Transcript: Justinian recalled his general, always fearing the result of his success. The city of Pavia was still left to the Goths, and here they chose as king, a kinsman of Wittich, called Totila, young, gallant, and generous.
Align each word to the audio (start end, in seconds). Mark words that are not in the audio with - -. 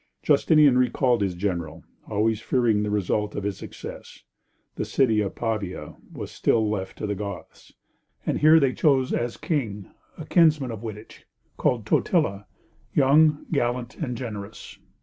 Justinian 0.23 0.79
recalled 0.79 1.21
his 1.21 1.35
general, 1.35 1.83
always 2.09 2.41
fearing 2.41 2.81
the 2.81 2.89
result 2.89 3.35
of 3.35 3.43
his 3.43 3.55
success. 3.57 4.23
The 4.73 4.83
city 4.83 5.21
of 5.21 5.35
Pavia 5.35 5.93
was 6.11 6.31
still 6.31 6.67
left 6.67 6.97
to 6.97 7.05
the 7.05 7.13
Goths, 7.13 7.73
and 8.25 8.39
here 8.39 8.59
they 8.59 8.73
chose 8.73 9.13
as 9.13 9.37
king, 9.37 9.91
a 10.17 10.25
kinsman 10.25 10.71
of 10.71 10.81
Wittich, 10.81 11.25
called 11.55 11.85
Totila, 11.85 12.47
young, 12.95 13.45
gallant, 13.51 13.95
and 13.97 14.17
generous. 14.17 14.79